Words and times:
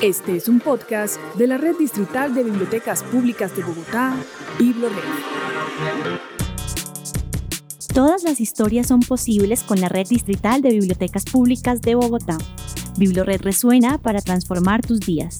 Este 0.00 0.36
es 0.36 0.48
un 0.48 0.58
podcast 0.58 1.18
de 1.36 1.46
la 1.46 1.56
Red 1.56 1.76
Distrital 1.78 2.34
de 2.34 2.42
Bibliotecas 2.42 3.04
Públicas 3.04 3.54
de 3.56 3.62
Bogotá, 3.62 4.16
BibloRed. 4.58 4.96
Todas 7.94 8.24
las 8.24 8.40
historias 8.40 8.88
son 8.88 9.00
posibles 9.00 9.62
con 9.62 9.80
la 9.80 9.88
Red 9.88 10.08
Distrital 10.08 10.62
de 10.62 10.70
Bibliotecas 10.70 11.24
Públicas 11.24 11.80
de 11.80 11.94
Bogotá. 11.94 12.38
BibloRed 12.96 13.40
resuena 13.42 13.98
para 13.98 14.20
transformar 14.20 14.84
tus 14.84 14.98
días. 15.00 15.38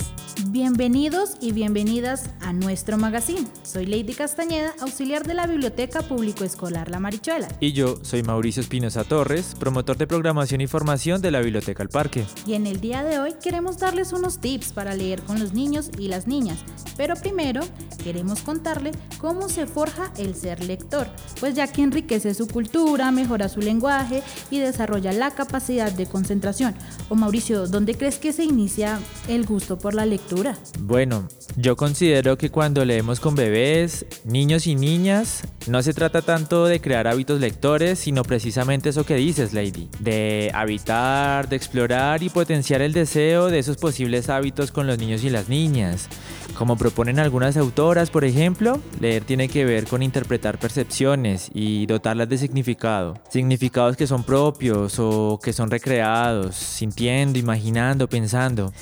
Bienvenidos 0.50 1.36
y 1.42 1.52
bienvenidas 1.52 2.30
a 2.40 2.54
nuestro 2.54 2.96
magazine. 2.96 3.46
Soy 3.64 3.84
Lady 3.84 4.14
Castañeda, 4.14 4.72
auxiliar 4.80 5.26
de 5.26 5.34
la 5.34 5.46
Biblioteca 5.46 6.00
Público 6.00 6.42
Escolar 6.42 6.90
La 6.90 6.98
Marichuela. 6.98 7.48
Y 7.60 7.72
yo 7.72 7.98
soy 8.00 8.22
Mauricio 8.22 8.62
Espinosa 8.62 9.04
Torres, 9.04 9.54
promotor 9.60 9.98
de 9.98 10.06
programación 10.06 10.62
y 10.62 10.66
formación 10.66 11.20
de 11.20 11.32
la 11.32 11.42
Biblioteca 11.42 11.82
El 11.82 11.90
Parque. 11.90 12.24
Y 12.46 12.54
en 12.54 12.66
el 12.66 12.80
día 12.80 13.04
de 13.04 13.18
hoy 13.18 13.34
queremos 13.42 13.76
darles 13.76 14.14
unos 14.14 14.40
tips 14.40 14.72
para 14.72 14.94
leer 14.94 15.20
con 15.20 15.38
los 15.38 15.52
niños 15.52 15.90
y 15.98 16.08
las 16.08 16.26
niñas. 16.26 16.60
Pero 16.96 17.14
primero 17.14 17.60
queremos 18.02 18.40
contarle 18.40 18.92
cómo 19.18 19.50
se 19.50 19.66
forja 19.66 20.14
el 20.16 20.34
ser 20.34 20.64
lector, 20.64 21.08
pues 21.40 21.56
ya 21.56 21.70
que 21.70 21.82
enriquece 21.82 22.32
su 22.32 22.48
cultura, 22.48 23.10
mejora 23.10 23.50
su 23.50 23.60
lenguaje 23.60 24.22
y 24.50 24.60
desarrolla 24.60 25.12
la 25.12 25.30
capacidad 25.32 25.92
de 25.92 26.06
concentración. 26.06 26.74
O 27.10 27.16
Mauricio, 27.16 27.66
¿dónde 27.66 27.94
crees 27.94 28.16
que 28.16 28.32
se 28.32 28.44
inicia 28.44 28.98
el 29.28 29.44
gusto 29.44 29.78
por 29.78 29.92
la 29.92 30.06
lectura? 30.06 30.38
Bueno, 30.80 31.28
yo 31.56 31.76
considero 31.76 32.38
que 32.38 32.50
cuando 32.50 32.84
leemos 32.84 33.20
con 33.20 33.34
bebés, 33.34 34.06
niños 34.24 34.66
y 34.66 34.74
niñas, 34.74 35.42
no 35.66 35.82
se 35.82 35.92
trata 35.92 36.22
tanto 36.22 36.66
de 36.66 36.80
crear 36.80 37.06
hábitos 37.06 37.40
lectores, 37.40 37.98
sino 37.98 38.22
precisamente 38.22 38.90
eso 38.90 39.04
que 39.04 39.16
dices, 39.16 39.52
Lady, 39.52 39.88
de 40.00 40.50
habitar, 40.54 41.48
de 41.48 41.56
explorar 41.56 42.22
y 42.22 42.28
potenciar 42.28 42.82
el 42.82 42.92
deseo 42.92 43.48
de 43.48 43.58
esos 43.58 43.76
posibles 43.76 44.28
hábitos 44.28 44.72
con 44.72 44.86
los 44.86 44.98
niños 44.98 45.24
y 45.24 45.30
las 45.30 45.48
niñas. 45.48 46.08
Como 46.58 46.76
proponen 46.76 47.20
algunas 47.20 47.56
autoras, 47.56 48.10
por 48.10 48.24
ejemplo, 48.24 48.80
leer 49.00 49.22
tiene 49.22 49.48
que 49.48 49.64
ver 49.64 49.86
con 49.86 50.02
interpretar 50.02 50.58
percepciones 50.58 51.50
y 51.54 51.86
dotarlas 51.86 52.28
de 52.28 52.36
significado. 52.36 53.14
Significados 53.30 53.96
que 53.96 54.08
son 54.08 54.24
propios 54.24 54.98
o 54.98 55.38
que 55.40 55.52
son 55.52 55.70
recreados, 55.70 56.56
sintiendo, 56.56 57.38
imaginando, 57.38 58.08
pensando. 58.08 58.72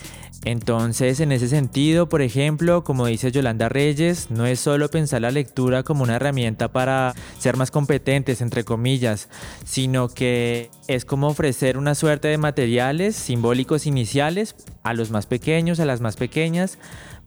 Entonces, 0.47 1.19
en 1.19 1.33
ese 1.33 1.49
sentido, 1.49 2.09
por 2.09 2.23
ejemplo, 2.23 2.85
como 2.85 3.07
dice 3.07 3.33
Yolanda 3.33 3.69
Reyes, 3.69 4.31
no 4.31 4.47
es 4.47 4.61
solo 4.61 4.89
pensar 4.89 5.23
la 5.23 5.33
lectura 5.33 5.83
como 5.83 6.05
una 6.05 6.15
herramienta 6.15 6.69
para 6.69 7.17
ser 7.37 7.57
más 7.57 7.73
competentes, 7.73 8.41
entre 8.41 8.63
comillas, 8.63 9.29
sino 9.65 10.07
que 10.07 10.71
es 10.87 11.05
como 11.05 11.27
ofrecer 11.27 11.77
una 11.77 11.97
suerte 11.97 12.29
de 12.29 12.39
materiales 12.39 13.17
simbólicos 13.17 13.89
iniciales 13.89 14.55
a 14.85 14.95
los 14.95 15.11
más 15.11 15.27
pequeños, 15.27 15.81
a 15.81 15.85
las 15.85 16.01
más 16.01 16.15
pequeñas, 16.15 16.79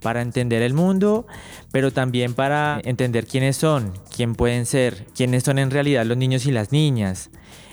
para 0.02 0.22
entender 0.22 0.62
el 0.62 0.74
mundo, 0.74 1.28
pero 1.74 1.92
también 1.92 2.34
para 2.34 2.80
entender 2.86 3.28
quiénes 3.28 3.58
son, 3.58 3.92
quién 4.16 4.34
pueden 4.34 4.66
ser, 4.66 5.08
quiénes 5.14 5.44
son 5.44 5.60
en 5.60 5.72
realidad 5.72 6.06
los 6.06 6.16
niños 6.16 6.46
y 6.46 6.52
las 6.52 6.72
niñas. 6.72 7.32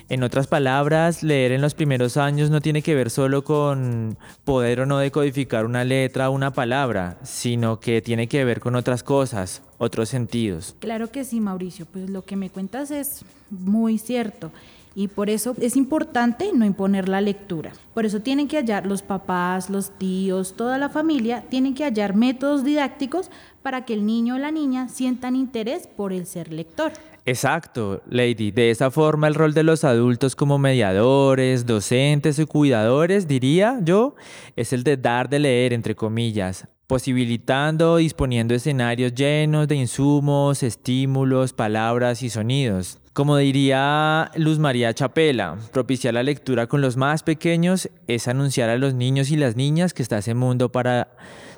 En 0.08 0.22
otras 0.22 0.46
palabras, 0.46 1.24
leer 1.24 1.50
en 1.50 1.60
los 1.60 1.74
primeros 1.74 2.16
años 2.16 2.48
no 2.48 2.60
tiene 2.60 2.80
que 2.80 2.94
ver 2.94 3.10
solo 3.10 3.42
con 3.42 4.16
poder 4.44 4.80
o 4.80 4.86
no 4.86 4.98
decodificar 4.98 5.66
una 5.66 5.82
letra 5.82 6.30
o 6.30 6.32
una 6.32 6.52
palabra, 6.52 7.18
sino 7.24 7.80
que 7.80 8.00
tiene 8.02 8.28
que 8.28 8.44
ver 8.44 8.60
con 8.60 8.76
otras 8.76 9.02
cosas, 9.02 9.62
otros 9.78 10.08
sentidos. 10.08 10.76
Claro 10.78 11.10
que 11.10 11.24
sí, 11.24 11.40
Mauricio, 11.40 11.86
pues 11.86 12.08
lo 12.08 12.24
que 12.24 12.36
me 12.36 12.50
cuentas 12.50 12.92
es 12.92 13.24
muy 13.50 13.98
cierto. 13.98 14.52
Y 14.98 15.08
por 15.08 15.28
eso 15.28 15.54
es 15.60 15.76
importante 15.76 16.52
no 16.54 16.64
imponer 16.64 17.06
la 17.06 17.20
lectura. 17.20 17.72
Por 17.92 18.06
eso 18.06 18.20
tienen 18.20 18.48
que 18.48 18.56
hallar 18.56 18.86
los 18.86 19.02
papás, 19.02 19.68
los 19.68 19.90
tíos, 19.90 20.54
toda 20.56 20.78
la 20.78 20.88
familia, 20.88 21.44
tienen 21.50 21.74
que 21.74 21.84
hallar 21.84 22.16
métodos 22.16 22.64
didácticos 22.64 23.30
para 23.62 23.84
que 23.84 23.92
el 23.92 24.06
niño 24.06 24.36
o 24.36 24.38
la 24.38 24.50
niña 24.50 24.88
sientan 24.88 25.36
interés 25.36 25.86
por 25.86 26.14
el 26.14 26.24
ser 26.24 26.50
lector. 26.50 26.92
Exacto, 27.26 28.00
Lady. 28.08 28.52
De 28.52 28.70
esa 28.70 28.90
forma 28.90 29.28
el 29.28 29.34
rol 29.34 29.52
de 29.52 29.64
los 29.64 29.84
adultos 29.84 30.34
como 30.34 30.56
mediadores, 30.56 31.66
docentes 31.66 32.38
y 32.38 32.46
cuidadores, 32.46 33.28
diría 33.28 33.78
yo, 33.82 34.14
es 34.56 34.72
el 34.72 34.82
de 34.82 34.96
dar 34.96 35.28
de 35.28 35.40
leer, 35.40 35.74
entre 35.74 35.94
comillas, 35.94 36.68
posibilitando, 36.86 37.98
disponiendo 37.98 38.54
escenarios 38.54 39.14
llenos 39.14 39.68
de 39.68 39.74
insumos, 39.76 40.62
estímulos, 40.62 41.52
palabras 41.52 42.22
y 42.22 42.30
sonidos. 42.30 42.98
Como 43.16 43.38
diría 43.38 44.30
Luz 44.36 44.58
María 44.58 44.92
Chapela, 44.92 45.56
propiciar 45.72 46.12
la 46.12 46.22
lectura 46.22 46.66
con 46.66 46.82
los 46.82 46.98
más 46.98 47.22
pequeños 47.22 47.88
es 48.06 48.28
anunciar 48.28 48.68
a 48.68 48.76
los 48.76 48.92
niños 48.92 49.30
y 49.30 49.38
las 49.38 49.56
niñas 49.56 49.94
que 49.94 50.02
está 50.02 50.18
ese 50.18 50.34
mundo 50.34 50.70
para 50.70 51.08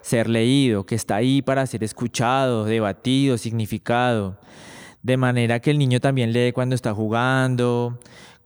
ser 0.00 0.28
leído, 0.28 0.86
que 0.86 0.94
está 0.94 1.16
ahí 1.16 1.42
para 1.42 1.66
ser 1.66 1.82
escuchado, 1.82 2.64
debatido, 2.64 3.38
significado. 3.38 4.38
De 5.02 5.16
manera 5.16 5.58
que 5.58 5.72
el 5.72 5.78
niño 5.78 5.98
también 5.98 6.32
lee 6.32 6.52
cuando 6.52 6.76
está 6.76 6.94
jugando, 6.94 7.98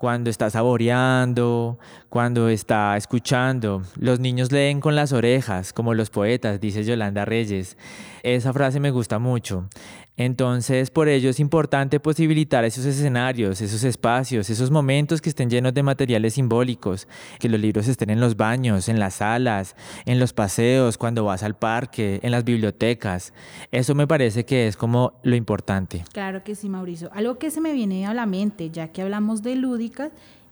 cuando 0.02 0.30
está 0.30 0.50
saboreando, 0.50 1.78
cuando 2.08 2.48
está 2.48 2.96
escuchando. 2.96 3.82
Los 3.94 4.18
niños 4.18 4.50
leen 4.50 4.80
con 4.80 4.96
las 4.96 5.12
orejas, 5.12 5.72
como 5.72 5.94
los 5.94 6.10
poetas, 6.10 6.60
dice 6.60 6.82
Yolanda 6.82 7.24
Reyes. 7.24 7.76
Esa 8.24 8.52
frase 8.52 8.80
me 8.80 8.90
gusta 8.90 9.20
mucho. 9.20 9.68
Entonces, 10.16 10.90
por 10.90 11.08
ello 11.08 11.30
es 11.30 11.40
importante 11.40 11.98
posibilitar 11.98 12.64
esos 12.64 12.84
escenarios, 12.84 13.62
esos 13.62 13.82
espacios, 13.82 14.50
esos 14.50 14.70
momentos 14.70 15.22
que 15.22 15.30
estén 15.30 15.48
llenos 15.48 15.72
de 15.72 15.82
materiales 15.82 16.34
simbólicos, 16.34 17.08
que 17.38 17.48
los 17.48 17.58
libros 17.58 17.88
estén 17.88 18.10
en 18.10 18.20
los 18.20 18.36
baños, 18.36 18.88
en 18.88 18.98
las 19.00 19.14
salas, 19.14 19.74
en 20.04 20.20
los 20.20 20.34
paseos, 20.34 20.98
cuando 20.98 21.24
vas 21.24 21.42
al 21.42 21.56
parque, 21.56 22.20
en 22.22 22.30
las 22.30 22.44
bibliotecas. 22.44 23.32
Eso 23.70 23.94
me 23.94 24.06
parece 24.06 24.44
que 24.44 24.66
es 24.66 24.76
como 24.76 25.14
lo 25.22 25.34
importante. 25.34 26.04
Claro 26.12 26.44
que 26.44 26.54
sí, 26.56 26.68
Mauricio. 26.68 27.10
Algo 27.14 27.38
que 27.38 27.50
se 27.50 27.62
me 27.62 27.72
viene 27.72 28.06
a 28.06 28.12
la 28.12 28.26
mente, 28.26 28.70
ya 28.70 28.88
que 28.88 29.00
hablamos 29.00 29.42
de 29.42 29.56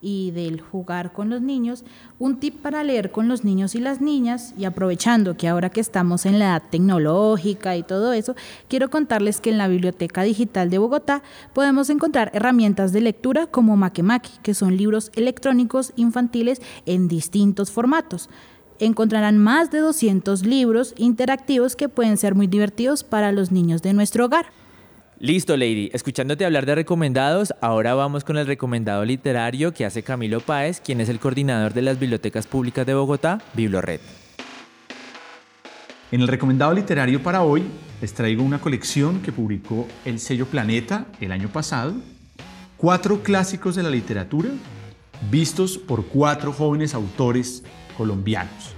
y 0.03 0.31
del 0.31 0.61
jugar 0.61 1.13
con 1.13 1.29
los 1.29 1.43
niños, 1.43 1.85
un 2.19 2.39
tip 2.41 2.61
para 2.63 2.85
leer 2.85 3.11
con 3.11 3.29
los 3.29 3.45
niños 3.45 3.75
y 3.75 3.81
las 3.81 4.01
niñas, 4.01 4.55
y 4.57 4.65
aprovechando 4.65 5.37
que 5.37 5.49
ahora 5.49 5.71
que 5.71 5.81
estamos 5.81 6.27
en 6.27 6.39
la 6.39 6.47
edad 6.47 6.63
tecnológica 6.71 7.77
y 7.77 7.83
todo 7.83 8.13
eso, 8.13 8.35
quiero 8.69 8.91
contarles 8.91 9.41
que 9.41 9.51
en 9.51 9.59
la 9.59 9.69
Biblioteca 9.69 10.23
Digital 10.23 10.71
de 10.71 10.79
Bogotá 10.79 11.23
podemos 11.53 11.91
encontrar 11.91 12.31
herramientas 12.35 12.93
de 12.93 13.01
lectura 13.01 13.47
como 13.47 13.77
Makemaki, 13.77 14.39
que 14.43 14.55
son 14.55 14.77
libros 14.77 15.11
electrónicos 15.15 15.93
infantiles 15.97 16.61
en 16.87 17.09
distintos 17.09 17.71
formatos. 17.71 18.29
Encontrarán 18.79 19.37
más 19.37 19.71
de 19.71 19.81
200 19.81 20.47
libros 20.47 20.95
interactivos 20.97 21.77
que 21.77 21.91
pueden 21.91 22.17
ser 22.17 22.35
muy 22.35 22.47
divertidos 22.47 23.05
para 23.05 23.31
los 23.31 23.53
niños 23.53 23.83
de 23.83 23.93
nuestro 23.93 24.25
hogar. 24.25 24.47
Listo, 25.23 25.55
Lady. 25.59 25.91
Escuchándote 25.93 26.47
hablar 26.47 26.65
de 26.65 26.75
recomendados, 26.75 27.53
ahora 27.61 27.93
vamos 27.93 28.25
con 28.25 28.39
el 28.39 28.47
recomendado 28.47 29.05
literario 29.05 29.75
que 29.75 29.85
hace 29.85 30.03
Camilo 30.03 30.41
Páez, 30.41 30.81
quien 30.81 30.99
es 31.03 31.11
el 31.11 31.21
coordinador 31.21 31.75
de 31.75 31.83
las 31.83 31.99
bibliotecas 31.99 32.47
públicas 32.47 32.87
de 32.87 32.95
Bogotá, 32.95 33.39
BibloRed. 33.53 34.01
En 36.11 36.23
el 36.23 36.27
recomendado 36.27 36.73
literario 36.73 37.23
para 37.23 37.43
hoy 37.43 37.65
les 38.01 38.15
traigo 38.15 38.43
una 38.43 38.63
colección 38.63 39.21
que 39.21 39.31
publicó 39.31 39.87
el 40.07 40.19
sello 40.21 40.47
Planeta 40.47 41.05
el 41.21 41.33
año 41.33 41.51
pasado, 41.51 41.93
cuatro 42.79 43.23
clásicos 43.23 43.77
de 43.77 43.83
la 43.83 43.91
literatura 43.91 44.49
vistos 45.31 45.77
por 45.77 46.07
cuatro 46.07 46.51
jóvenes 46.51 46.95
autores 46.95 47.63
colombianos. 47.99 48.75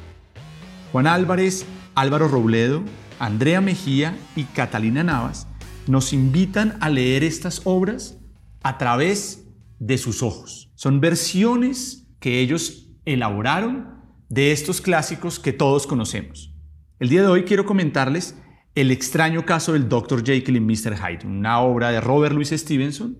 Juan 0.90 1.06
Álvarez, 1.06 1.64
Álvaro 1.94 2.26
Robledo, 2.26 2.82
Andrea 3.20 3.60
Mejía 3.60 4.16
y 4.34 4.42
Catalina 4.42 5.04
Navas 5.04 5.46
nos 5.86 6.12
invitan 6.12 6.76
a 6.80 6.88
leer 6.88 7.24
estas 7.24 7.62
obras 7.64 8.18
a 8.62 8.78
través 8.78 9.48
de 9.78 9.98
sus 9.98 10.22
ojos. 10.22 10.70
Son 10.74 11.00
versiones 11.00 12.06
que 12.20 12.40
ellos 12.40 12.88
elaboraron 13.04 13.88
de 14.28 14.52
estos 14.52 14.80
clásicos 14.80 15.38
que 15.38 15.52
todos 15.52 15.86
conocemos. 15.86 16.54
El 16.98 17.08
día 17.08 17.22
de 17.22 17.28
hoy 17.28 17.44
quiero 17.44 17.66
comentarles 17.66 18.36
El 18.74 18.90
extraño 18.90 19.44
caso 19.44 19.74
del 19.74 19.88
Dr. 19.90 20.24
Jekyll 20.24 20.56
y 20.56 20.60
Mr. 20.60 20.96
Hyde, 20.96 21.26
una 21.26 21.60
obra 21.60 21.90
de 21.90 22.00
Robert 22.00 22.34
Louis 22.34 22.48
Stevenson 22.48 23.18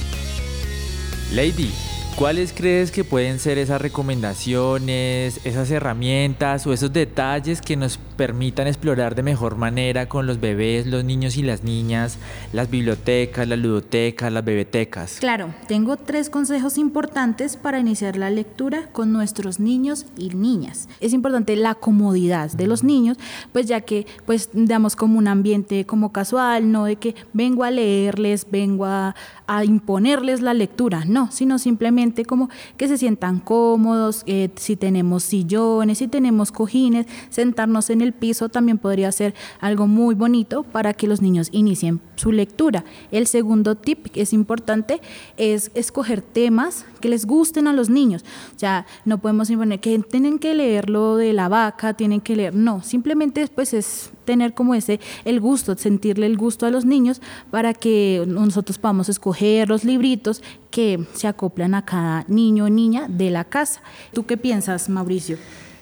Lady, 1.32 1.70
¿Cuáles 2.16 2.52
crees 2.52 2.90
que 2.90 3.02
pueden 3.02 3.38
ser 3.38 3.56
esas 3.56 3.80
recomendaciones, 3.80 5.40
esas 5.44 5.70
herramientas 5.70 6.66
o 6.66 6.72
esos 6.74 6.92
detalles 6.92 7.62
que 7.62 7.76
nos 7.76 7.96
permitan 7.96 8.66
explorar 8.66 9.14
de 9.14 9.22
mejor 9.22 9.56
manera 9.56 10.06
con 10.06 10.26
los 10.26 10.38
bebés, 10.38 10.86
los 10.86 11.02
niños 11.02 11.38
y 11.38 11.42
las 11.42 11.64
niñas, 11.64 12.18
las 12.52 12.68
bibliotecas, 12.68 13.48
las 13.48 13.58
ludotecas, 13.58 14.30
las 14.30 14.44
bebetecas? 14.44 15.16
Claro, 15.18 15.54
tengo 15.66 15.96
tres 15.96 16.28
consejos 16.28 16.76
importantes 16.76 17.56
para 17.56 17.78
iniciar 17.78 18.16
la 18.16 18.28
lectura 18.28 18.88
con 18.92 19.12
nuestros 19.14 19.58
niños 19.58 20.04
y 20.18 20.28
niñas. 20.30 20.90
Es 21.00 21.14
importante 21.14 21.56
la 21.56 21.74
comodidad 21.74 22.50
de 22.52 22.66
los 22.66 22.84
niños, 22.84 23.16
pues 23.52 23.64
ya 23.64 23.80
que 23.80 24.06
pues 24.26 24.50
damos 24.52 24.94
como 24.94 25.16
un 25.18 25.28
ambiente 25.28 25.86
como 25.86 26.12
casual, 26.12 26.70
no 26.70 26.84
de 26.84 26.96
que 26.96 27.14
vengo 27.32 27.64
a 27.64 27.70
leerles, 27.70 28.46
vengo 28.50 28.84
a, 28.84 29.14
a 29.46 29.64
imponerles 29.64 30.42
la 30.42 30.52
lectura, 30.52 31.04
no, 31.06 31.30
sino 31.32 31.58
simplemente 31.58 32.00
como 32.26 32.49
que 32.76 32.88
se 32.88 32.99
sientan 32.99 33.41
cómodos, 33.41 34.23
eh, 34.26 34.50
si 34.56 34.76
tenemos 34.76 35.23
sillones, 35.23 35.99
si 35.99 36.08
tenemos 36.08 36.52
cojines, 36.52 37.06
sentarnos 37.29 37.91
en 37.91 38.00
el 38.00 38.12
piso 38.12 38.49
también 38.49 38.79
podría 38.79 39.12
ser 39.12 39.35
algo 39.61 39.87
muy 39.87 40.14
bonito 40.14 40.62
para 40.62 40.94
que 40.94 41.06
los 41.06 41.20
niños 41.20 41.49
inicien 41.52 42.00
su 42.17 42.32
lectura. 42.32 42.85
El 43.11 43.26
segundo 43.26 43.76
tip 43.76 44.08
que 44.08 44.23
es 44.23 44.32
importante 44.32 45.00
es 45.37 45.70
escoger 45.75 46.23
temas 46.23 46.85
que 47.00 47.08
les 47.08 47.26
gusten 47.26 47.67
a 47.67 47.73
los 47.73 47.88
niños. 47.91 48.25
O 48.55 48.58
sea, 48.58 48.87
no 49.05 49.19
podemos 49.19 49.50
imponer 49.50 49.81
que 49.81 49.99
tienen 49.99 50.38
que 50.38 50.55
leer 50.55 50.91
lo 50.91 51.17
de 51.17 51.32
la 51.32 51.49
vaca, 51.49 51.94
tienen 51.94 52.20
que 52.20 52.37
leer, 52.37 52.55
no, 52.55 52.82
simplemente 52.82 53.46
pues 53.55 53.75
es 53.75 54.11
tener 54.31 54.55
como 54.55 54.77
ese 54.77 55.00
el 55.25 55.41
gusto, 55.41 55.77
sentirle 55.77 56.27
el 56.27 56.37
gusto 56.37 56.67
a 56.67 56.71
los 56.71 56.85
niños 56.85 57.21
para 57.50 57.75
que 57.75 58.23
nosotros 58.29 58.79
podamos 58.79 59.09
escoger 59.09 59.69
los 59.69 59.82
libritos 59.82 60.41
que 60.71 61.05
se 61.15 61.27
acoplan 61.27 61.75
a 61.75 61.85
cada 61.85 62.25
niño 62.29 62.67
o 62.67 62.69
niña 62.69 63.06
de 63.09 63.31
la 63.31 63.44
casa. 63.44 63.82
¿Tú 64.12 64.27
qué 64.27 64.37
piensas, 64.37 64.88
Mauricio? 64.88 65.37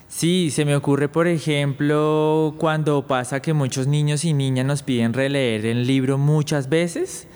Sí, 0.07 0.49
se 0.49 0.65
me 0.65 0.75
ocurre, 0.75 1.07
por 1.09 1.27
ejemplo, 1.27 2.55
cuando 2.57 3.05
pasa 3.05 3.39
que 3.39 3.53
muchos 3.53 3.85
niños 3.85 4.25
y 4.25 4.33
niñas 4.33 4.65
nos 4.65 4.81
piden 4.81 5.13
releer 5.13 5.67
el 5.67 5.85
libro 5.85 6.17
muchas 6.17 6.69
veces 6.69 7.27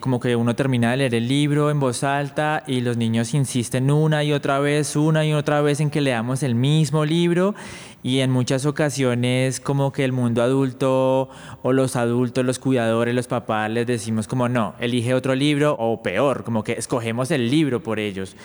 como 0.00 0.20
que 0.20 0.36
uno 0.36 0.54
termina 0.54 0.92
de 0.92 0.98
leer 0.98 1.14
el 1.14 1.28
libro 1.28 1.70
en 1.70 1.80
voz 1.80 2.04
alta 2.04 2.62
y 2.66 2.80
los 2.80 2.96
niños 2.96 3.34
insisten 3.34 3.90
una 3.90 4.22
y 4.22 4.32
otra 4.32 4.60
vez, 4.60 4.94
una 4.94 5.26
y 5.26 5.32
otra 5.32 5.60
vez 5.60 5.80
en 5.80 5.90
que 5.90 6.00
leamos 6.00 6.42
el 6.42 6.54
mismo 6.54 7.04
libro 7.04 7.54
y 8.02 8.20
en 8.20 8.30
muchas 8.30 8.64
ocasiones 8.64 9.58
como 9.58 9.92
que 9.92 10.04
el 10.04 10.12
mundo 10.12 10.42
adulto 10.42 11.28
o 11.62 11.72
los 11.72 11.96
adultos, 11.96 12.44
los 12.44 12.60
cuidadores, 12.60 13.14
los 13.14 13.26
papás 13.26 13.70
les 13.70 13.86
decimos 13.86 14.28
como 14.28 14.48
no, 14.48 14.74
elige 14.78 15.14
otro 15.14 15.34
libro 15.34 15.74
o 15.78 16.00
peor, 16.00 16.44
como 16.44 16.62
que 16.62 16.72
escogemos 16.72 17.32
el 17.32 17.50
libro 17.50 17.82
por 17.82 17.98
ellos. 17.98 18.36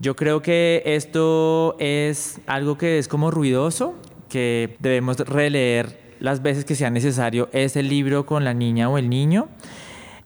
Yo 0.00 0.16
creo 0.16 0.42
que 0.42 0.82
esto 0.84 1.76
es 1.78 2.40
algo 2.46 2.76
que 2.76 2.98
es 2.98 3.08
como 3.08 3.30
ruidoso, 3.30 3.94
que 4.28 4.76
debemos 4.80 5.18
releer 5.18 5.98
las 6.20 6.42
veces 6.42 6.66
que 6.66 6.74
sea 6.74 6.90
necesario 6.90 7.48
ese 7.52 7.82
libro 7.82 8.26
con 8.26 8.44
la 8.44 8.52
niña 8.52 8.90
o 8.90 8.98
el 8.98 9.08
niño 9.08 9.48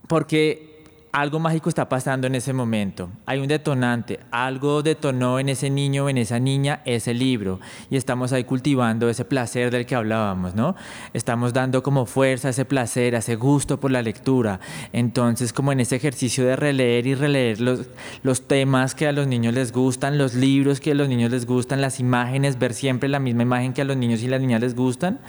porque 0.07 0.75
algo 1.15 1.39
mágico 1.39 1.69
está 1.69 1.89
pasando 1.89 2.27
en 2.27 2.35
ese 2.35 2.53
momento. 2.53 3.09
Hay 3.25 3.39
un 3.39 3.47
detonante, 3.47 4.19
algo 4.33 4.83
detonó 4.83 5.39
en 5.39 5.49
ese 5.49 5.71
niño 5.71 6.07
o 6.07 6.09
en 6.09 6.19
esa 6.19 6.41
niña 6.41 6.83
ese 6.85 7.15
libro 7.15 7.61
y 7.89 7.95
estamos 7.95 8.33
ahí 8.33 8.43
cultivando 8.43 9.09
ese 9.09 9.25
placer 9.25 9.71
del 9.71 9.87
que 9.87 9.95
hablábamos, 9.95 10.57
¿no? 10.57 10.75
Estamos 11.13 11.53
dando 11.53 11.85
como 11.85 12.05
fuerza 12.05 12.49
ese 12.49 12.65
placer, 12.65 13.15
ese 13.15 13.37
gusto 13.37 13.79
por 13.79 13.93
la 13.93 14.03
lectura. 14.03 14.59
Entonces, 14.93 15.53
como 15.53 15.71
en 15.71 15.79
ese 15.79 15.95
ejercicio 15.95 16.45
de 16.47 16.57
releer 16.57 17.07
y 17.07 17.15
releer 17.15 17.61
los, 17.61 17.87
los 18.25 18.49
temas 18.49 18.97
que 18.97 19.07
a 19.07 19.13
los 19.13 19.29
niños 19.29 19.55
les 19.55 19.71
gustan, 19.71 20.19
los 20.19 20.35
libros 20.35 20.81
que 20.81 20.91
a 20.91 20.95
los 20.97 21.09
niños 21.09 21.31
les 21.31 21.47
gustan, 21.47 21.81
las 21.81 22.01
imágenes, 22.01 22.59
ver 22.59 22.75
siempre 22.75 23.09
la 23.09 23.21
misma 23.21 23.45
imagen 23.45 23.73
que 23.73 23.83
a 23.83 23.85
los 23.85 23.97
niños 23.97 24.21
y 24.23 24.27
las 24.27 24.41
niñas 24.41 24.63
les 24.63 24.75
gustan, 24.75 25.21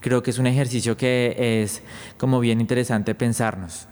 creo 0.00 0.22
que 0.22 0.32
es 0.32 0.38
un 0.38 0.46
ejercicio 0.46 0.98
que 0.98 1.62
es 1.62 1.82
como 2.18 2.40
bien 2.40 2.60
interesante 2.60 3.14
pensarnos. 3.14 3.88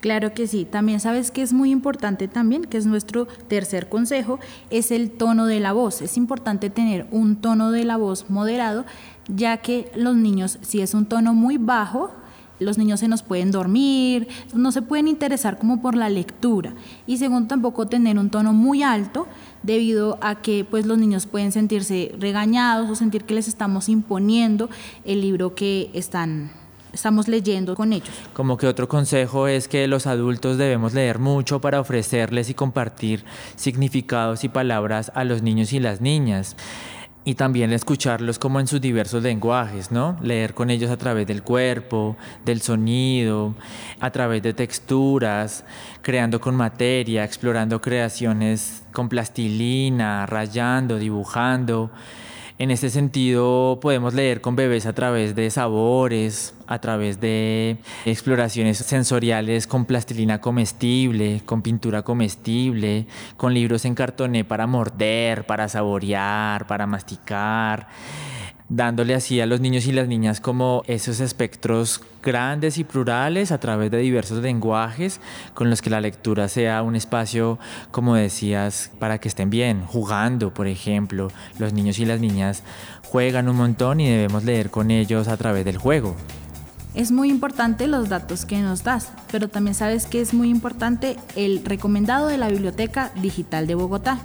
Claro 0.00 0.32
que 0.32 0.46
sí. 0.46 0.64
También 0.64 1.00
sabes 1.00 1.30
que 1.30 1.42
es 1.42 1.52
muy 1.52 1.70
importante 1.70 2.28
también, 2.28 2.64
que 2.64 2.76
es 2.76 2.86
nuestro 2.86 3.26
tercer 3.48 3.88
consejo, 3.88 4.38
es 4.70 4.90
el 4.90 5.10
tono 5.10 5.46
de 5.46 5.60
la 5.60 5.72
voz. 5.72 6.02
Es 6.02 6.16
importante 6.16 6.70
tener 6.70 7.06
un 7.10 7.36
tono 7.36 7.72
de 7.72 7.84
la 7.84 7.96
voz 7.96 8.30
moderado, 8.30 8.84
ya 9.26 9.56
que 9.58 9.90
los 9.96 10.16
niños, 10.16 10.58
si 10.62 10.80
es 10.80 10.94
un 10.94 11.06
tono 11.06 11.34
muy 11.34 11.58
bajo, 11.58 12.12
los 12.60 12.76
niños 12.76 13.00
se 13.00 13.08
nos 13.08 13.22
pueden 13.22 13.50
dormir, 13.50 14.28
no 14.52 14.72
se 14.72 14.82
pueden 14.82 15.08
interesar 15.08 15.58
como 15.58 15.80
por 15.80 15.96
la 15.96 16.08
lectura. 16.08 16.74
Y 17.06 17.18
segundo, 17.18 17.48
tampoco 17.48 17.86
tener 17.86 18.18
un 18.18 18.30
tono 18.30 18.52
muy 18.52 18.82
alto, 18.82 19.26
debido 19.62 20.18
a 20.20 20.36
que 20.36 20.64
pues 20.68 20.86
los 20.86 20.98
niños 20.98 21.26
pueden 21.26 21.52
sentirse 21.52 22.14
regañados 22.18 22.88
o 22.90 22.94
sentir 22.94 23.24
que 23.24 23.34
les 23.34 23.48
estamos 23.48 23.88
imponiendo 23.88 24.70
el 25.04 25.20
libro 25.20 25.54
que 25.54 25.90
están 25.94 26.50
estamos 26.92 27.28
leyendo 27.28 27.74
con 27.74 27.92
ellos. 27.92 28.10
Como 28.32 28.56
que 28.56 28.66
otro 28.66 28.88
consejo 28.88 29.48
es 29.48 29.68
que 29.68 29.86
los 29.86 30.06
adultos 30.06 30.58
debemos 30.58 30.94
leer 30.94 31.18
mucho 31.18 31.60
para 31.60 31.80
ofrecerles 31.80 32.50
y 32.50 32.54
compartir 32.54 33.24
significados 33.56 34.44
y 34.44 34.48
palabras 34.48 35.12
a 35.14 35.24
los 35.24 35.42
niños 35.42 35.72
y 35.72 35.80
las 35.80 36.00
niñas. 36.00 36.56
Y 37.24 37.34
también 37.34 37.72
escucharlos 37.74 38.38
como 38.38 38.58
en 38.58 38.66
sus 38.66 38.80
diversos 38.80 39.22
lenguajes, 39.22 39.90
¿no? 39.90 40.16
Leer 40.22 40.54
con 40.54 40.70
ellos 40.70 40.90
a 40.90 40.96
través 40.96 41.26
del 41.26 41.42
cuerpo, 41.42 42.16
del 42.46 42.62
sonido, 42.62 43.54
a 44.00 44.10
través 44.10 44.42
de 44.42 44.54
texturas, 44.54 45.64
creando 46.00 46.40
con 46.40 46.54
materia, 46.54 47.24
explorando 47.24 47.82
creaciones 47.82 48.82
con 48.92 49.10
plastilina, 49.10 50.24
rayando, 50.24 50.96
dibujando. 50.96 51.90
En 52.60 52.72
este 52.72 52.90
sentido, 52.90 53.78
podemos 53.80 54.14
leer 54.14 54.40
con 54.40 54.56
bebés 54.56 54.86
a 54.86 54.92
través 54.92 55.36
de 55.36 55.48
sabores, 55.48 56.54
a 56.66 56.80
través 56.80 57.20
de 57.20 57.76
exploraciones 58.04 58.78
sensoriales 58.78 59.68
con 59.68 59.84
plastilina 59.84 60.40
comestible, 60.40 61.40
con 61.46 61.62
pintura 61.62 62.02
comestible, 62.02 63.06
con 63.36 63.54
libros 63.54 63.84
en 63.84 63.94
cartoné 63.94 64.44
para 64.44 64.66
morder, 64.66 65.46
para 65.46 65.68
saborear, 65.68 66.66
para 66.66 66.88
masticar 66.88 67.86
dándole 68.68 69.14
así 69.14 69.40
a 69.40 69.46
los 69.46 69.60
niños 69.60 69.86
y 69.86 69.92
las 69.92 70.08
niñas 70.08 70.40
como 70.40 70.82
esos 70.86 71.20
espectros 71.20 72.02
grandes 72.22 72.78
y 72.78 72.84
plurales 72.84 73.52
a 73.52 73.58
través 73.58 73.90
de 73.90 73.98
diversos 73.98 74.42
lenguajes 74.42 75.20
con 75.54 75.70
los 75.70 75.80
que 75.80 75.90
la 75.90 76.00
lectura 76.00 76.48
sea 76.48 76.82
un 76.82 76.96
espacio, 76.96 77.58
como 77.90 78.14
decías, 78.14 78.90
para 78.98 79.18
que 79.18 79.28
estén 79.28 79.50
bien, 79.50 79.84
jugando, 79.86 80.52
por 80.52 80.66
ejemplo. 80.66 81.28
Los 81.58 81.72
niños 81.72 81.98
y 81.98 82.04
las 82.04 82.20
niñas 82.20 82.62
juegan 83.04 83.48
un 83.48 83.56
montón 83.56 84.00
y 84.00 84.10
debemos 84.10 84.44
leer 84.44 84.70
con 84.70 84.90
ellos 84.90 85.28
a 85.28 85.36
través 85.36 85.64
del 85.64 85.78
juego. 85.78 86.14
Es 86.94 87.12
muy 87.12 87.30
importante 87.30 87.86
los 87.86 88.08
datos 88.08 88.44
que 88.44 88.58
nos 88.58 88.82
das, 88.82 89.12
pero 89.30 89.48
también 89.48 89.74
sabes 89.74 90.06
que 90.06 90.20
es 90.20 90.34
muy 90.34 90.48
importante 90.48 91.16
el 91.36 91.64
recomendado 91.64 92.26
de 92.26 92.38
la 92.38 92.48
Biblioteca 92.48 93.12
Digital 93.22 93.66
de 93.66 93.74
Bogotá. 93.74 94.18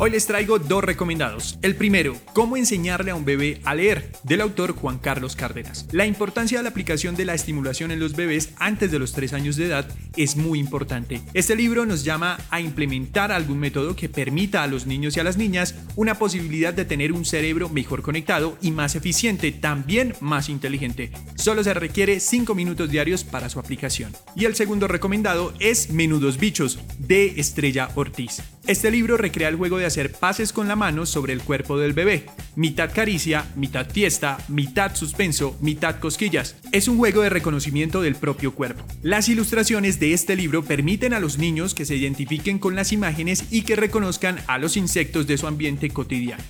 Hoy 0.00 0.10
les 0.10 0.28
traigo 0.28 0.60
dos 0.60 0.84
recomendados. 0.84 1.58
El 1.60 1.74
primero, 1.74 2.14
cómo 2.32 2.56
enseñarle 2.56 3.10
a 3.10 3.16
un 3.16 3.24
bebé 3.24 3.60
a 3.64 3.74
leer, 3.74 4.12
del 4.22 4.42
autor 4.42 4.70
Juan 4.76 4.98
Carlos 4.98 5.34
Cárdenas. 5.34 5.88
La 5.90 6.06
importancia 6.06 6.56
de 6.56 6.62
la 6.62 6.70
aplicación 6.70 7.16
de 7.16 7.24
la 7.24 7.34
estimulación 7.34 7.90
en 7.90 7.98
los 7.98 8.14
bebés 8.14 8.50
antes 8.58 8.92
de 8.92 9.00
los 9.00 9.10
3 9.10 9.32
años 9.32 9.56
de 9.56 9.66
edad 9.66 9.88
es 10.16 10.36
muy 10.36 10.60
importante. 10.60 11.20
Este 11.34 11.56
libro 11.56 11.84
nos 11.84 12.04
llama 12.04 12.38
a 12.50 12.60
implementar 12.60 13.32
algún 13.32 13.58
método 13.58 13.96
que 13.96 14.08
permita 14.08 14.62
a 14.62 14.68
los 14.68 14.86
niños 14.86 15.16
y 15.16 15.20
a 15.20 15.24
las 15.24 15.36
niñas 15.36 15.74
una 15.96 16.16
posibilidad 16.16 16.72
de 16.72 16.84
tener 16.84 17.10
un 17.10 17.24
cerebro 17.24 17.68
mejor 17.68 18.02
conectado 18.02 18.56
y 18.62 18.70
más 18.70 18.94
eficiente, 18.94 19.50
también 19.50 20.14
más 20.20 20.48
inteligente. 20.48 21.10
Solo 21.34 21.64
se 21.64 21.74
requiere 21.74 22.20
5 22.20 22.54
minutos 22.54 22.88
diarios 22.88 23.24
para 23.24 23.48
su 23.48 23.58
aplicación. 23.58 24.12
Y 24.36 24.44
el 24.44 24.54
segundo 24.54 24.86
recomendado 24.86 25.54
es 25.58 25.90
Menudos 25.90 26.38
Bichos, 26.38 26.78
de 27.00 27.40
Estrella 27.40 27.88
Ortiz. 27.96 28.44
Este 28.68 28.90
libro 28.90 29.16
recrea 29.16 29.48
el 29.48 29.56
juego 29.56 29.78
de 29.78 29.86
hacer 29.86 30.12
pases 30.12 30.52
con 30.52 30.68
la 30.68 30.76
mano 30.76 31.06
sobre 31.06 31.32
el 31.32 31.40
cuerpo 31.40 31.78
del 31.78 31.94
bebé. 31.94 32.26
Mitad 32.54 32.90
caricia, 32.94 33.50
mitad 33.56 33.88
fiesta, 33.88 34.36
mitad 34.48 34.94
suspenso, 34.94 35.56
mitad 35.62 35.98
cosquillas. 35.98 36.54
Es 36.70 36.86
un 36.86 36.98
juego 36.98 37.22
de 37.22 37.30
reconocimiento 37.30 38.02
del 38.02 38.14
propio 38.14 38.52
cuerpo. 38.52 38.84
Las 39.00 39.30
ilustraciones 39.30 39.98
de 40.00 40.12
este 40.12 40.36
libro 40.36 40.62
permiten 40.62 41.14
a 41.14 41.20
los 41.20 41.38
niños 41.38 41.74
que 41.74 41.86
se 41.86 41.96
identifiquen 41.96 42.58
con 42.58 42.76
las 42.76 42.92
imágenes 42.92 43.46
y 43.50 43.62
que 43.62 43.74
reconozcan 43.74 44.38
a 44.48 44.58
los 44.58 44.76
insectos 44.76 45.26
de 45.26 45.38
su 45.38 45.46
ambiente 45.46 45.88
cotidiano. 45.88 46.44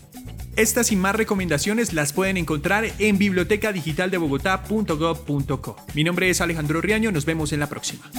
Estas 0.57 0.91
y 0.91 0.97
más 0.97 1.15
recomendaciones 1.15 1.93
las 1.93 2.13
pueden 2.13 2.37
encontrar 2.37 2.91
en 2.99 3.17
bibliotecadigitaldebogotá.gov.co. 3.17 5.77
Mi 5.95 6.03
nombre 6.03 6.31
es 6.31 6.41
Alejandro 6.41 6.81
Riaño, 6.81 7.13
nos 7.13 7.27
vemos 7.27 7.53
en 7.53 7.61
la 7.61 7.69
próxima. 7.69 8.11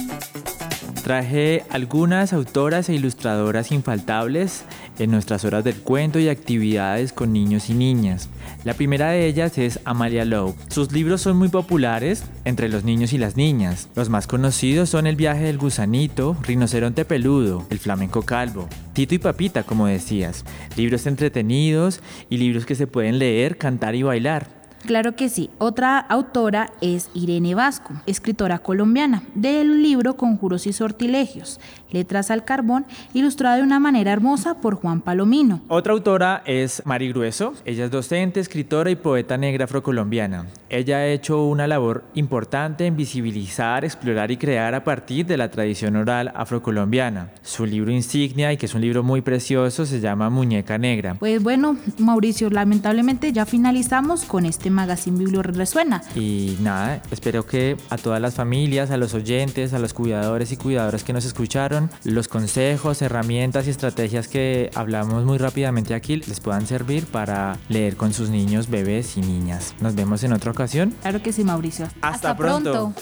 Traje 1.10 1.64
algunas 1.70 2.32
autoras 2.32 2.88
e 2.88 2.94
ilustradoras 2.94 3.72
infaltables 3.72 4.62
en 5.00 5.10
nuestras 5.10 5.44
horas 5.44 5.64
del 5.64 5.74
cuento 5.74 6.20
y 6.20 6.28
actividades 6.28 7.12
con 7.12 7.32
niños 7.32 7.68
y 7.68 7.74
niñas. 7.74 8.28
La 8.62 8.74
primera 8.74 9.10
de 9.10 9.26
ellas 9.26 9.58
es 9.58 9.80
Amalia 9.84 10.24
Lowe. 10.24 10.54
Sus 10.68 10.92
libros 10.92 11.20
son 11.20 11.36
muy 11.36 11.48
populares 11.48 12.22
entre 12.44 12.68
los 12.68 12.84
niños 12.84 13.12
y 13.12 13.18
las 13.18 13.36
niñas. 13.36 13.88
Los 13.96 14.08
más 14.08 14.28
conocidos 14.28 14.88
son 14.88 15.08
El 15.08 15.16
viaje 15.16 15.42
del 15.42 15.58
gusanito, 15.58 16.36
Rinoceronte 16.44 17.04
peludo, 17.04 17.66
El 17.70 17.80
flamenco 17.80 18.22
calvo, 18.22 18.68
Tito 18.92 19.16
y 19.16 19.18
Papita, 19.18 19.64
como 19.64 19.88
decías. 19.88 20.44
Libros 20.76 21.08
entretenidos 21.08 22.02
y 22.28 22.36
libros 22.36 22.66
que 22.66 22.76
se 22.76 22.86
pueden 22.86 23.18
leer, 23.18 23.58
cantar 23.58 23.96
y 23.96 24.04
bailar. 24.04 24.59
Claro 24.86 25.14
que 25.14 25.28
sí. 25.28 25.50
Otra 25.58 25.98
autora 25.98 26.72
es 26.80 27.10
Irene 27.14 27.54
Vasco, 27.54 27.94
escritora 28.06 28.58
colombiana, 28.58 29.22
del 29.34 29.82
libro 29.82 30.16
Conjuros 30.16 30.66
y 30.66 30.72
Sortilegios, 30.72 31.60
Letras 31.90 32.30
al 32.30 32.44
Carbón, 32.44 32.86
ilustrada 33.12 33.56
de 33.56 33.62
una 33.62 33.80
manera 33.80 34.12
hermosa 34.12 34.54
por 34.60 34.76
Juan 34.76 35.00
Palomino. 35.00 35.60
Otra 35.68 35.92
autora 35.92 36.42
es 36.46 36.82
Mari 36.86 37.08
Grueso. 37.10 37.54
Ella 37.64 37.84
es 37.84 37.90
docente, 37.90 38.40
escritora 38.40 38.90
y 38.90 38.96
poeta 38.96 39.36
negra 39.36 39.64
afrocolombiana. 39.64 40.46
Ella 40.68 40.98
ha 40.98 41.06
hecho 41.06 41.44
una 41.44 41.66
labor 41.66 42.04
importante 42.14 42.86
en 42.86 42.96
visibilizar, 42.96 43.84
explorar 43.84 44.30
y 44.30 44.36
crear 44.36 44.74
a 44.74 44.84
partir 44.84 45.26
de 45.26 45.36
la 45.36 45.50
tradición 45.50 45.96
oral 45.96 46.32
afrocolombiana. 46.34 47.30
Su 47.42 47.66
libro 47.66 47.90
insignia, 47.90 48.52
y 48.52 48.56
que 48.56 48.66
es 48.66 48.74
un 48.74 48.80
libro 48.80 49.02
muy 49.02 49.20
precioso, 49.20 49.84
se 49.84 50.00
llama 50.00 50.30
Muñeca 50.30 50.78
Negra. 50.78 51.16
Pues 51.18 51.42
bueno, 51.42 51.76
Mauricio, 51.98 52.50
lamentablemente 52.50 53.32
ya 53.32 53.46
finalizamos 53.46 54.24
con 54.24 54.46
este 54.46 54.69
Magazine 54.70 55.18
Biblio 55.18 55.42
Resuena. 55.42 56.02
Y 56.14 56.56
nada, 56.60 57.02
espero 57.10 57.46
que 57.46 57.76
a 57.90 57.98
todas 57.98 58.20
las 58.20 58.34
familias, 58.34 58.90
a 58.90 58.96
los 58.96 59.14
oyentes, 59.14 59.72
a 59.72 59.78
los 59.78 59.94
cuidadores 59.94 60.52
y 60.52 60.56
cuidadoras 60.56 61.04
que 61.04 61.12
nos 61.12 61.24
escucharon, 61.24 61.90
los 62.04 62.28
consejos, 62.28 63.02
herramientas 63.02 63.66
y 63.66 63.70
estrategias 63.70 64.28
que 64.28 64.70
hablamos 64.74 65.24
muy 65.24 65.38
rápidamente 65.38 65.94
aquí 65.94 66.16
les 66.16 66.40
puedan 66.40 66.66
servir 66.66 67.06
para 67.06 67.58
leer 67.68 67.96
con 67.96 68.12
sus 68.12 68.30
niños, 68.30 68.68
bebés 68.68 69.16
y 69.16 69.20
niñas. 69.20 69.74
Nos 69.80 69.94
vemos 69.94 70.24
en 70.24 70.32
otra 70.32 70.50
ocasión. 70.50 70.94
Claro 71.02 71.22
que 71.22 71.32
sí, 71.32 71.44
Mauricio. 71.44 71.86
Hasta, 72.00 72.36
pronto. 72.36 72.92